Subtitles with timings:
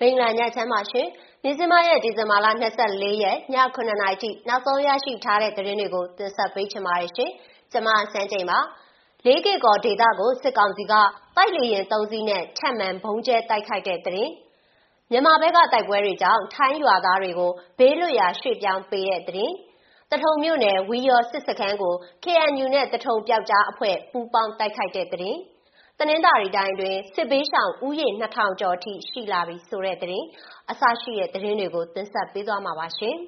[0.00, 1.08] ဘင်္ဂလားညချမ်းပါရှင်။
[1.42, 2.46] မြစီမရဲ့ဒီဇင်ဘာလ
[2.82, 7.30] 24ရက်ည9နာရီထိ နောက်ဆုံးရရှိထားတဲ့ သတင်းတွေကို တင်ဆက်ပေးချင်ပါတယ်ရှင်။
[7.72, 8.58] ကျွန်မစန်းချိန်ပါ။
[9.24, 10.94] လေးကီကောဒေတာကို စစ်ကောင်စီက
[11.36, 14.30] တိုက်လေရင်သုံးစီးနဲ့ထက်မှန်ဘုံကျဲတိုက်ခိုက်တဲ့သတင်း။
[15.10, 19.52] မြန်မာဘက်က တိုက်ပွဲတွေကြောင့် ထိုင်းရွာသားတွေကို ဘေးလွတ်ရာ ရွှေ့ပြောင်းပေးတဲ့သတင်း။
[20.10, 21.94] တထုံမြို့နယ် ဝီယောစစ်စခန်းကို
[22.24, 25.38] KNU နဲ့တထုံပျောက်ကြားအဖွဲ့ ပူးပေါင်းတိုက်ခိုက်တဲ့သတင်း။
[26.00, 30.26] တနင်္သာရီတိုင်းတွင်စစ်ဘေးရှောင်ဥယေ2000ကျော်ထိ ရှိလာပြီဆိုတဲ့သတင်း
[30.70, 33.16] အစရှိတဲ့သတင်းတွေကို တင်ဆက်ပေးသွားမှာပါရှင်။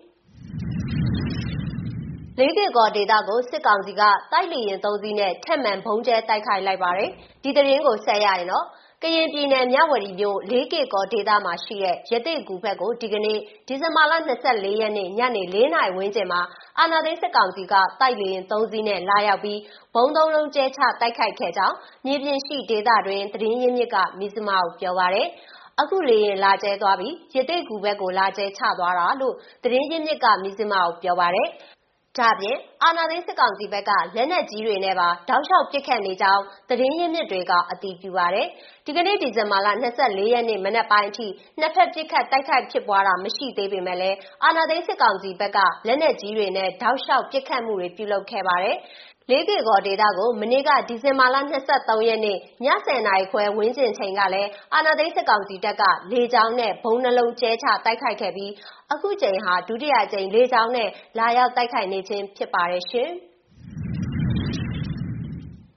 [2.38, 7.10] လေးကကောဒေတာကို စစ်ကောင်စီက တိုက်လီရင်သုံးစီးနဲ့ထက်မှန်ဘုံကျဲတိုက်ခိုက်လိုက်ပါတယ်။
[7.42, 8.66] ဒီသတင်းကို ဆက်ရရင်တော့
[9.02, 14.12] ကရင်ပြည်နယ် မြဝတီမြို့ လေးကေကောဒေသမှာရှိတဲ့ရတိကူဘက်ကို ဒီကနေ့ ဒီဇင်ဘာလ
[14.46, 16.40] 24ရက်နေ့ ညနေ4နာရီဝန်းကျင်မှာ
[16.78, 19.60] အာနာသိန်းစစ်ကောင်စီက တိုက်လေရင်3စီးနဲ့ လာရောက်ပြီး
[19.94, 21.76] ဘုံသုံးလုံးကျဲချ တိုက်ခိုက်ခဲ့ကြောင်း
[22.06, 25.28] မြေပြင်ရှိဒေသတွင်သတင်းရင်းမြစ်ကမိစမကို ပြောပါရယ်
[25.80, 31.48] အခုလေရင်လာကျဲသွားပြီးရတိတ်ကူဘက်ကို လာကျဲချသွားတာလို့ သတင်းရင်းမြစ်ကမိစမကို ပြောပါရယ်
[32.20, 38.48] ဒါပြင် အာနာသိန်း စစ်ကောင်စီဘက်က လက်နက်ကြီးတွေနဲ့ပါ တောက်လျှောက် ပစ်ခတ်နေကြောင်း သတင်းရင်းမြစ်တွေက အတည်ပြုပါရယ်
[38.86, 41.26] ဒီကနေ့ ဒီဇင်ဘာလ24ရက်နေ့ မနက်ပိုင်းအထိ
[41.60, 48.76] နှစ်ဖက် ပစ်ခတ်တိုက်ခိုက်ဖြစ်ပွားတာ မရှိသေးပေမဲ့လည်း အာနာသိန်း စစ်ကောင်စီဘက်က လက်နက်ကြီးတွေနဲ့ တောက်လျှောက် ပစ်ခတ်မှုတွေ ပြုလုပ်ခဲ့ပါတယ်
[49.30, 51.36] လေးကေကောဒေတာကို မနေ့က ဒီဇင်ဘာလ
[51.72, 58.52] 23ရက်နေ့ည10:00နာရီခွဲ ဝန်းကျင်ချိန်ကလည်း အာနာသိန်း စစ်ကောင်စီတပ်က လေကြောင်းနဲ့ဘုံနှလုံးကျဲချတိုက်ခိုက်ခဲ့ပြီး
[58.92, 63.10] အခုချိန်ဟာ ဒုတိယကြိမ် လေကြောင်းနဲ့ လာရောက်တိုက်ခိုက်နေခြင်း ဖြစ်ပါတယ်ရှင်။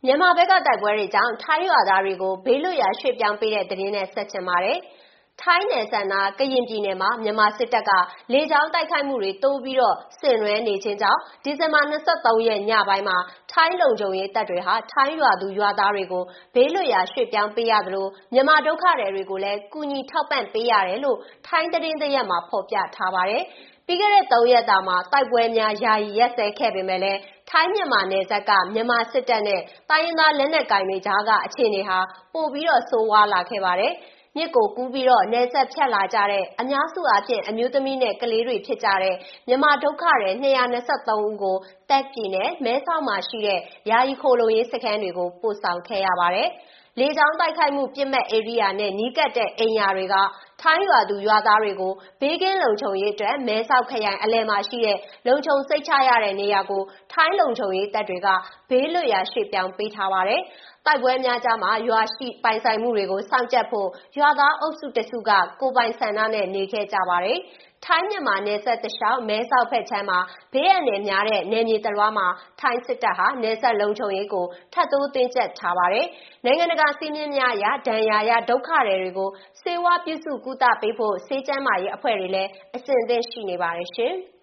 [0.06, 4.78] မြန်မာဘက်က တိုက်ပွဲတွေကြောင့် ထိုင်းရွာသားတွေကို ဘေးလွတ်ရာ ရွှေ့ပြောင်းပေးတဲ့သတင်းနဲ့ ဆက်ချင်ပါတယ်။
[5.44, 7.92] ထိုင်းနယ်စပ်နာကရင်ပြည်နယ်မှာ မြန်မာစစ်တပ်က
[8.34, 13.18] လေကြောင်းတိုက်ခိုက်မှုတွေ တိုးပြီးတော့ ဆင်နွှဲနေခြင်းကြောင့် ဒီဇင်ဘာ23ရက် ညပိုင်းမှာ
[13.52, 16.24] ထိုင်းလုံခြုံရေးတပ်တွေဟာ ထိုင်းရွာသူရွာသားတွေကို
[16.56, 23.44] ဘေးလွတ်ရာ ရွှေ့ပြောင်းပေးရသလို မြန်မာဒုက္ခတွေကိုလည်း ကူညီထောက်ပံ့ပေးရတယ်လို့ ထိုင်းသတင်းသရက်မှာ ဖော်ပြထားပါတယ်။
[23.88, 27.20] ပြီးခဲ့တဲ့ ၃ ရက်တာမှာ တိုက်ပွဲများ ယာယီရက်စဲခဲ့ပေမဲ့လည်း
[27.50, 32.00] ထိုင်းမြန်မာနယ်စပ်က မြန်မာစစ်တပ်နဲ့ တိုင်းရင်းသား လက်နက်ကိုင်တွေကြားက အခြေအနေဟာ
[32.34, 33.94] ပိုပြီးတော့ ဆိုးဝါးလာခဲ့ပါတယ်။
[34.38, 39.16] မြစ်ကိုကူးပြီးတော့ နယ်ဆက်ဖြတ်လာကြတဲ့ အများစုအားဖြင့် အမျိုးသမီးနဲ့ ကလေးတွေ ဖြစ်ကြတဲ့
[39.48, 40.32] မြန်မာဒုက္ခတွေ
[40.78, 41.58] 223ဦးကို
[41.90, 43.60] တက်ပြည်နယ် မဲဆောက်မှာရှိတဲ့
[43.90, 46.50] ယာယီခိုလုံရေးစခန်းတွေကို ပို့ဆောင်ခဲ့ရပါတယ်။
[47.00, 50.16] လေကြောင်းတိုက်ခိုက်မှုပြစ်မဲ့ဧရိယာနဲ့ နီးကပ်တဲ့ အိမ်ယာတွေက
[50.62, 56.84] ထိုင်းရွာသူရွာသားတွေကို ဘေးကင်းလုံခြုံရေးအတွက် မဲဆောက်ခရိုင်အလဲမှာရှိတဲ့ လုံခြုံစိတ်ချရတဲ့နေရာကို
[57.14, 58.28] ထိုင်းလုံခြုံရေးတပ်တွေက
[58.70, 60.42] ဘေးလွတ်ရာ ရွှေ့ပြောင်းပေးထားပါတယ်။
[60.86, 63.90] တိုက်ပွဲများကြားမှာ ရွာရှိပိုင်ဆိုင်မှုတွေကို စောင့်ကြပ်ဖို့
[64.20, 67.40] ရွာသားအုပ်စုတစုက ကိုပိုင်ဆန္ဒနဲ့ နေခဲ့ကြပါတယ်။
[67.86, 70.20] ထိုင်းမြန်မာနယ်စပ်တလျှောက် မဲဆောက်ဖက်ချမ်းမှာ
[70.54, 72.28] ဘေးအန္တရာယ်များတဲ့ နယ်မြေတလွှားမှာ
[72.62, 76.08] ထိုင်းစစ်တပ်ဟာ နယ်စပ်လုံခြုံရေးကို ထပ်တိုးတင်းကျပ်ထားပါတယ်။
[76.46, 79.30] နိုင်ငံတကာ စည်းမျဉ်းများအရ ဒဏ်ရာရ ဒုက္ခတွေကို
[79.62, 84.14] စေဝါပြုစုကုသပေးဖို့စေကျမ်းမာရေးအဖွဲ့တွေလည်းအစဉ်အသင့်ရှိနေပါတယ်ရှင်။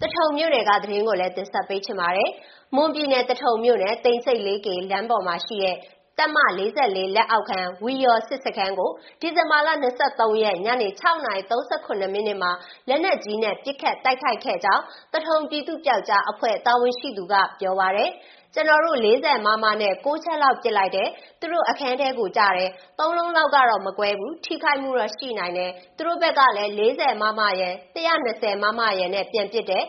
[0.00, 2.30] တထုံမြို့နယ်က သတင်းကိုလည်း တင်ဆက်ပေးချင်ပါတယ်။
[2.76, 5.76] မွန်ပြည်နယ်တထုံမြို့နယ်တိန်စိတ်လေးကေ လမ်းပေါ်မှာရှိတဲ့
[6.18, 8.90] တပ်မ44လက်အောက်ခံ ဝီယော်စစ်စခန်းကို
[9.20, 9.68] ဒီဇင်ဘာလ
[10.06, 12.50] 23ရက် ညနေ6:38မိနစ်မှာ
[12.88, 14.82] လက်နက်ကြီးနဲ့ ပစ်ခတ်တိုက်ခိုက်ခဲ့ကြောင်း
[15.12, 18.10] တထုံပြည်သူ့ပြောက်ကြားအဖွဲ့ တာဝန်ရှိသူက ပြောပါရယ်
[18.54, 21.08] ကျွန်တော်တို့40မမ နဲ့6ချက်လောက် ပစ်လိုက်တယ်
[21.40, 29.84] သူတို့ အခန်းထဲကိုကြားတယ် သုံးလုံးလောက်ကတော့ မကွဲဘူး ထိခိုက်မှုတော့ ရှိနိုင်တယ် သူတို့ဘက်ကလည်း40မမရယ်120မမရယ်နဲ့ ပြန်ပစ်တယ်ည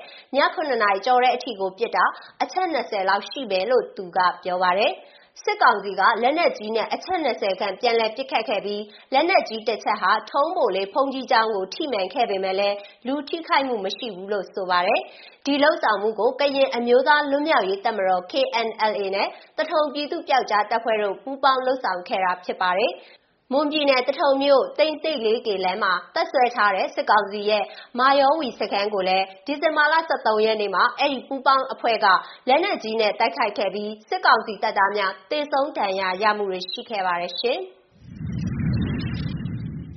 [0.56, 2.06] 9နာရီကျော်တဲ့အထိကို ပစ်တာ
[2.44, 4.94] အချက်20လောက်ရှိပဲလို့ သူက ပြောပါတယ်
[5.42, 8.84] စစ်ကောင်စီက လက်နက်ကြီးနဲ့ အချက်20ခန့် ပြန်လည်ပစ်ခတ်ခဲ့ပြီး
[9.14, 12.78] လက်နက်ကြီး တစ်ချက်ဟာ ထုံးပိုလေးဖုန်ကြီးချောင်းကို ထိမှန်ခဲ့ပေမဲ့လည်း
[13.08, 15.02] လူထိခိုက်မှု မရှိဘူးလို့ ဆိုပါတယ်။
[15.46, 19.28] ဒီလောက်ဆောင်မှုကို ကရင်အမျိုးသား လွတ်မြောက်ရေးတပ်မတော် KNLA နဲ့
[19.58, 22.94] တထုံပြည်သူ့ပြောက်ကြားတပ်ဖွဲ့တို့ ပူးပေါင်းလှုပ်ဆောင်ခဲ့တာ ဖြစ်ပါတယ်။
[23.56, 27.64] မွန်ပြည်နယ်တထုံမြို့တိမ်သိက်လေးကေ လမ်းမှာ တပ်ဆွဲထားတဲ့ စစ်ကောင်စီရဲ့
[28.00, 32.08] မာယောဝီစခန်းကိုလည်း ဒီဇင်ဘာလ23ရက်နေ့မှာ အဲ့ဒီပူပေါင်းအဖွဲ့က
[32.48, 37.60] လက်နက်ကြီးနဲ့ တိုက်ခိုက်ခဲ့ပြီး စစ်ကောင်စီတပ်သားများတေဆုံးဒဏ်ရာရမှုတွေ ရှိခဲ့ပါတယ်ရှင်။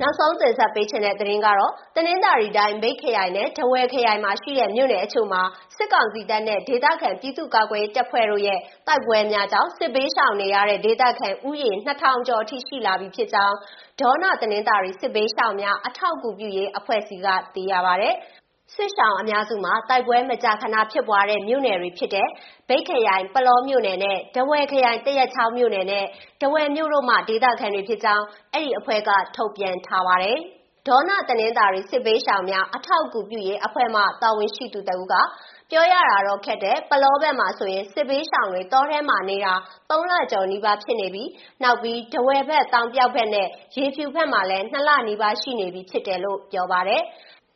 [0.01, 5.43] နောက်ဆုံးတင်ဆက်ပေးချင်တဲ့ သတင်းကတော့ တနင်္သာရီတိုင်းမိတ်ခရိုင်နဲ့ဒဝယ်ခရိုင်မှာရှိတဲ့ မြို့နယ်အချို့မှာ
[5.77, 13.57] စစ်ကောင်စီတပ်နဲ့ ဒေသခံပြည်သူ့ကာကွယ်တပ်ဖွဲ့တို့ရဲ့ တိုက်ပွဲများကြောင့် စစ်ဘေးရှောင်နေရတဲ့ ဒေသခံဥယျာဉ်2000ကျော်အထိ ရှိလာပြီဖြစ်ကြောင်း
[14.01, 18.11] ဒေါနာတနင်္သာရီ စစ်ဘေးရှောင်များ အထောက်အကူပြုရေးအဖွဲ့အစည်းကသိရပါဗျ။
[18.75, 22.29] စစ်ရှောင်အများစုမှာ တိုက်ပွဲမကြာခဏဖြစ်ပွားတဲ့ မြို့နယ်တွေဖြစ်တဲ့
[22.69, 26.05] ဗိတ်ခရိုင်ပလောမြို့နယ်နဲ့ဒဝယ်ခရိုင်တရက်ချောင်းမြို့နယ်နဲ့
[26.43, 30.39] ဒဝယ်မြို့တို့မှ ဒေသခံတွေဖြစ်ကြောင်း အဲ့ဒီအဖွဲ့က ထုတ်ပြန်ထားပါတယ်။
[30.89, 35.15] ဒေါနတနင်္သာရီ စစ်ဘေးရှောင်များ အထောက်အကူပြုရေးအဖွဲ့မှ တာဝန်ရှိသူတဦးက
[35.71, 39.55] ပြောရတာတော့ခက်တယ်ပလောဘက်မှာဆိုရင် စစ်ဘေးရှောင်တွေ တောထဲမှာနေတာ
[39.91, 41.25] ၃ လကျော်နီးပါး ဖြစ်နေပြီ
[41.63, 47.03] နောက်ပြီးဒဝယ်ဘက် တောင်ပြောက်ဘက်နဲ့ ရေဖြူဘက်မှာလည်း ၂ လနီးပါး ရှိနေပြီဖြစ်တယ်လို့ ပြောပါတယ်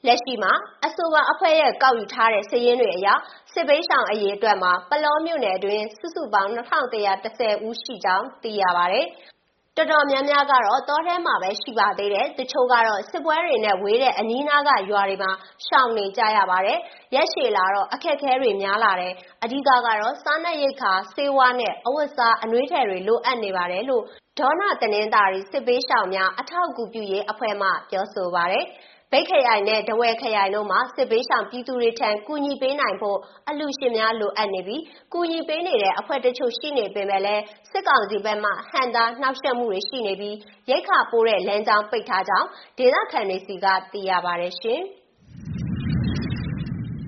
[0.06, 0.52] လက်ရှိမှာ
[0.86, 3.08] အဆိုပါအဖွဲ့ရဲ့ ကောက်ယူထားတဲ့ စာရင်းတွေအရ
[3.52, 9.06] စစ်ဘေးရှောင်အရေးအတွက်မှာပလောမြို့နယ်အတွင်း စုစုပေါင်း2110ဦးရှိကြောင်း သိရပါတယ်။
[9.76, 15.30] တော်တော်များများကတော့ တောထဲမှာပဲ ရှိပါသေးတယ်။တချို့ကတော့ စစ်ပွဲတွေနဲ့ဝေးတဲ့ အနီးနားက ရွာတွေမှာ
[15.66, 16.78] ရှောင်နေကြရပါတယ်။
[17.14, 19.12] ရက်ရှည်လာတော့ အခက်အခဲတွေ များလာတယ်။
[19.44, 24.04] အဓိကကတော့ စားနပ်ရိက္ခာ၊ဆေးဝါးနဲ့ အဝတ်အစား အနွေးထည်တွေ လိုအပ်နေပါတယ်လို့
[24.38, 28.64] ဒေါနတနင်္သာရီ စစ်ဘေးရှောင်များ အထောက်အကူပြုရေးအဖွဲ့မှ ပြောဆိုပါတယ်။
[29.12, 33.18] မြိတ်ခရိုင်နဲ့ ထားဝယ်ခရိုင်တို့မှာ စစ်ဘေးရှောင်ပြည်သူတွေထံ ကူညီပေးနိုင်ဖို့
[33.48, 40.36] အလှူရှင်များ လိုအပ်နေပြီး ကူညီပေးနေတဲ့ အဖွဲ့တချို့ ရှိနေပေမဲ့လည်း စစ်ကောင်စီဘက်မှဟန့်တားနှောင့်ယှက်မှုတွေ ရှိနေပြီး
[40.70, 42.48] ရိက္ခာပို့တဲ့ လမ်းကြောင်း ပိတ်ထားကြောင်း
[42.78, 44.80] ဒေသခံတွေဆီက သိရပါတယ်ရှင်။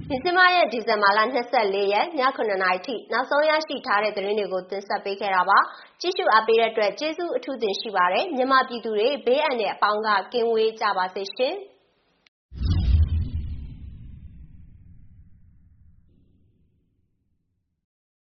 [0.08, 1.20] ဒီဇင်ဘာရဲ့ဒီဇင်ဘာလ
[1.56, 2.06] 24ရက်ည
[2.36, 5.58] 9:00နာရီထိ နောက်ဆုံးရရှိထားတဲ့ သတင်းတွေကို တင်ဆက်ပေးခဲ့တာပါ
[6.00, 11.56] ကြည့်ရှုအားပေးတဲ့အတွက် ကျေးဇူးအထူးတင်ရှိပါတယ် မြန်မာပြည်သူတွေ ဘေးအန္တရာယ်အပေါင်းက ကင်းဝေးကြပါစေရှင်။